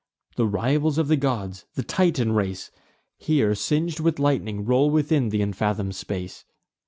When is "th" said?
5.29-5.35